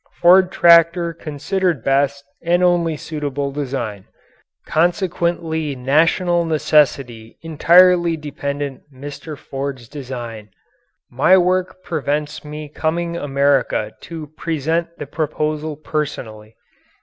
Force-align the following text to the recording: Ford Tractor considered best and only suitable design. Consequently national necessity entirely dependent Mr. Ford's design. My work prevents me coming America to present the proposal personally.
Ford 0.19 0.51
Tractor 0.51 1.13
considered 1.13 1.83
best 1.83 2.23
and 2.41 2.63
only 2.63 2.97
suitable 2.97 3.51
design. 3.51 4.05
Consequently 4.65 5.75
national 5.75 6.43
necessity 6.43 7.37
entirely 7.43 8.17
dependent 8.17 8.81
Mr. 8.91 9.37
Ford's 9.37 9.87
design. 9.87 10.49
My 11.11 11.37
work 11.37 11.83
prevents 11.83 12.43
me 12.43 12.67
coming 12.67 13.15
America 13.15 13.91
to 14.01 14.25
present 14.35 14.97
the 14.97 15.05
proposal 15.05 15.75
personally. 15.75 16.55